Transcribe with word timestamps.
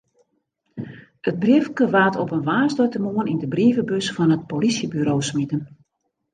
It 1.29 1.39
briefke 1.43 1.85
waard 1.93 2.15
op 2.23 2.29
in 2.37 2.45
woansdeitemoarn 2.49 3.31
yn 3.31 3.41
de 3.41 3.49
brievebus 3.55 4.07
fan 4.15 4.33
it 4.35 4.47
polysjeburo 4.51 5.15
smiten. 5.29 5.61